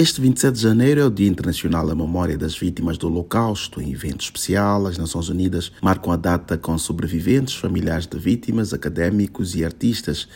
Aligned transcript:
Este 0.00 0.20
27 0.20 0.54
de 0.54 0.62
janeiro 0.62 1.00
é 1.00 1.04
o 1.04 1.10
Dia 1.10 1.26
Internacional 1.26 1.84
da 1.84 1.92
Memória 1.92 2.38
das 2.38 2.56
Vítimas 2.56 2.96
do 2.96 3.08
Holocausto. 3.08 3.82
Em 3.82 3.90
evento 3.90 4.20
especial, 4.20 4.86
as 4.86 4.96
Nações 4.96 5.28
Unidas 5.28 5.72
marcam 5.82 6.12
a 6.12 6.16
data 6.16 6.56
com 6.56 6.78
sobreviventes, 6.78 7.56
familiares 7.56 8.06
de 8.06 8.16
vítimas, 8.16 8.72
académicos 8.72 9.56
e 9.56 9.64
artistas 9.64 10.28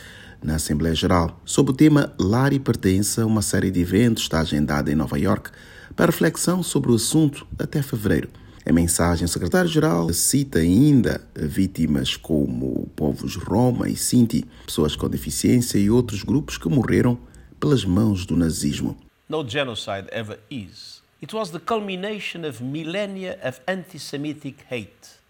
na 0.43 0.55
Assembleia 0.55 0.93
Geral. 0.93 1.41
Sob 1.45 1.71
o 1.71 1.73
tema 1.73 2.13
Lar 2.19 2.51
e 2.51 2.59
Pertença, 2.59 3.25
uma 3.25 3.41
série 3.41 3.71
de 3.71 3.79
eventos 3.79 4.23
está 4.23 4.41
agendada 4.41 4.91
em 4.91 4.95
Nova 4.95 5.17
York 5.17 5.49
para 5.95 6.11
reflexão 6.11 6.61
sobre 6.61 6.91
o 6.91 6.95
assunto 6.95 7.47
até 7.57 7.81
fevereiro. 7.81 8.27
Em 8.67 8.73
mensagem, 8.73 9.23
o 9.23 9.29
secretário-geral 9.29 10.11
cita 10.11 10.59
ainda 10.59 11.25
vítimas 11.37 12.17
como 12.17 12.91
povos 12.97 13.37
Roma 13.37 13.87
e 13.87 13.95
Sinti, 13.95 14.43
pessoas 14.65 14.97
com 14.97 15.07
deficiência 15.07 15.77
e 15.77 15.89
outros 15.89 16.21
grupos 16.21 16.57
que 16.57 16.67
morreram 16.67 17.17
pelas 17.61 17.85
mãos 17.85 18.25
do 18.25 18.35
nazismo. 18.35 18.97
No 19.33 19.43
genocide 19.43 20.07
ever 20.11 20.37
is. 20.51 21.01
It 21.19 21.33
was 21.33 21.49
the 21.49 21.59
culmination 21.59 22.45
of 22.45 22.61
millennia 22.61 23.39
of 23.41 23.59
anti 23.65 23.97
Semitic 23.97 24.57
hate. 24.69 25.23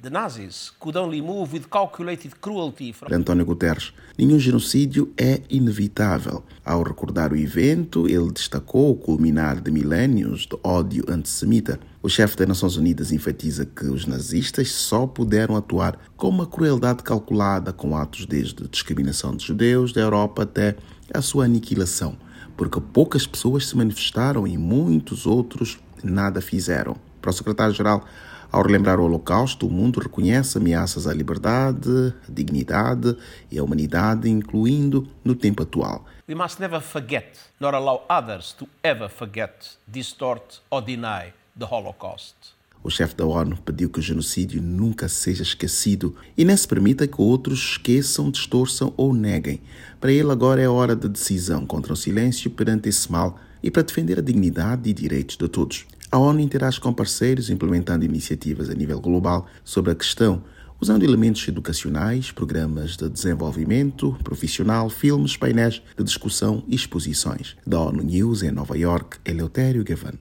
The 0.00 0.10
Nazis 0.10 0.72
could 0.78 0.96
only 0.96 1.20
move 1.20 1.52
with 1.52 1.68
calculated 1.70 2.40
cruelty 2.40 2.92
from. 2.92 3.12
António 3.12 3.44
Guterres, 3.44 3.92
nenhum 4.16 4.38
genocídio 4.38 5.12
é 5.16 5.42
inevitável. 5.50 6.42
Ao 6.64 6.82
recordar 6.82 7.32
o 7.32 7.36
evento, 7.36 8.06
ele 8.06 8.30
destacou 8.30 8.92
o 8.92 8.96
culminar 8.96 9.60
de 9.60 9.70
milénios 9.70 10.46
de 10.46 10.56
ódio 10.62 11.04
antissemita. 11.08 11.78
O 12.02 12.08
chefe 12.08 12.36
das 12.36 12.48
Nações 12.48 12.76
Unidas 12.76 13.12
enfatiza 13.12 13.66
que 13.66 13.86
os 13.86 14.06
nazistas 14.06 14.70
só 14.70 15.06
puderam 15.06 15.56
atuar 15.56 15.98
com 16.16 16.28
uma 16.28 16.46
crueldade 16.46 17.02
calculada, 17.02 17.72
com 17.72 17.96
atos 17.96 18.24
desde 18.26 18.68
discriminação 18.68 19.34
de 19.36 19.44
judeus 19.44 19.92
da 19.92 20.00
Europa 20.00 20.44
até 20.44 20.76
a 21.12 21.20
sua 21.20 21.44
aniquilação 21.44 22.16
porque 22.56 22.80
poucas 22.80 23.26
pessoas 23.26 23.66
se 23.66 23.76
manifestaram 23.76 24.46
e 24.46 24.56
muitos 24.56 25.26
outros 25.26 25.78
nada 26.02 26.40
fizeram. 26.40 26.96
Para 27.20 27.30
o 27.30 27.32
secretário-geral, 27.32 28.04
ao 28.50 28.62
relembrar 28.62 28.98
o 29.00 29.04
Holocausto, 29.04 29.66
o 29.66 29.70
mundo 29.70 30.00
reconhece 30.00 30.56
ameaças 30.56 31.06
à 31.06 31.12
liberdade, 31.12 32.14
à 32.26 32.32
dignidade 32.32 33.16
e 33.50 33.58
à 33.58 33.64
humanidade, 33.64 34.30
incluindo 34.30 35.08
no 35.24 35.34
tempo 35.34 35.62
atual. 35.62 36.04
We 36.28 36.34
must 36.34 36.60
never 36.60 36.80
forget, 36.80 37.38
nor 37.60 37.74
allow 37.74 38.06
others 38.10 38.52
to 38.54 38.66
ever 38.82 39.08
forget, 39.08 39.76
distort 39.86 40.60
or 40.70 40.82
deny 40.82 41.32
the 41.58 41.66
Holocaust. 41.70 42.55
O 42.82 42.90
chefe 42.90 43.16
da 43.16 43.26
ONU 43.26 43.56
pediu 43.64 43.90
que 43.90 43.98
o 43.98 44.02
genocídio 44.02 44.62
nunca 44.62 45.08
seja 45.08 45.42
esquecido 45.42 46.14
e 46.36 46.44
nem 46.44 46.56
se 46.56 46.68
permita 46.68 47.06
que 47.06 47.20
outros 47.20 47.58
esqueçam, 47.72 48.30
distorçam 48.30 48.94
ou 48.96 49.12
neguem. 49.12 49.60
Para 50.00 50.12
ele, 50.12 50.30
agora 50.30 50.60
é 50.60 50.68
hora 50.68 50.94
de 50.94 51.08
decisão 51.08 51.66
contra 51.66 51.92
o 51.92 51.96
silêncio 51.96 52.50
perante 52.50 52.88
esse 52.88 53.10
mal 53.10 53.40
e 53.62 53.70
para 53.70 53.82
defender 53.82 54.18
a 54.18 54.22
dignidade 54.22 54.88
e 54.88 54.92
direitos 54.92 55.36
de 55.36 55.48
todos. 55.48 55.84
A 56.10 56.18
ONU 56.18 56.38
interage 56.38 56.80
com 56.80 56.92
parceiros 56.92 57.50
implementando 57.50 58.04
iniciativas 58.04 58.70
a 58.70 58.74
nível 58.74 59.00
global 59.00 59.46
sobre 59.64 59.90
a 59.90 59.94
questão, 59.94 60.42
usando 60.80 61.02
elementos 61.02 61.46
educacionais, 61.48 62.30
programas 62.30 62.96
de 62.96 63.08
desenvolvimento 63.08 64.16
profissional, 64.22 64.88
filmes, 64.88 65.36
painéis 65.36 65.82
de 65.96 66.04
discussão 66.04 66.62
e 66.68 66.76
exposições. 66.76 67.56
Da 67.66 67.80
ONU 67.80 68.02
News 68.02 68.42
em 68.42 68.50
Nova 68.50 68.78
York, 68.78 69.18
Eleutério 69.24 69.82
Gavan. 69.82 70.16